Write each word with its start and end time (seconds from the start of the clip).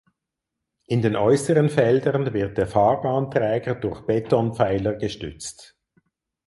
In 0.87 1.03
den 1.03 1.15
äußeren 1.15 1.69
Feldern 1.69 2.33
wird 2.33 2.57
der 2.57 2.65
Fahrbahnträger 2.65 3.75
durch 3.75 4.01
Betonpfeiler 4.07 4.95
gestützt. 4.95 5.77